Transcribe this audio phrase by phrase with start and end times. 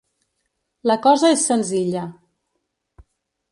[0.91, 2.07] La cosa és senzilla.